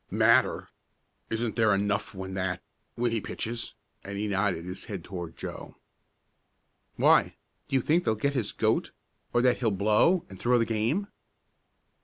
"Matter! 0.09 0.69
Isn't 1.29 1.55
there 1.55 1.75
enough 1.75 2.15
when 2.15 2.33
that 2.33 2.63
when 2.95 3.11
he 3.11 3.21
pitches?" 3.21 3.75
and 4.03 4.17
he 4.17 4.27
nodded 4.27 4.65
his 4.65 4.85
head 4.85 5.03
toward 5.03 5.37
Joe. 5.37 5.75
"Why; 6.95 7.35
do 7.67 7.75
you 7.75 7.83
think 7.83 8.03
they'll 8.03 8.15
get 8.15 8.33
his 8.33 8.51
goat, 8.51 8.93
or 9.31 9.43
that 9.43 9.57
he'll 9.57 9.69
blow, 9.69 10.25
and 10.27 10.39
throw 10.39 10.57
the 10.57 10.65
game?" 10.65 11.05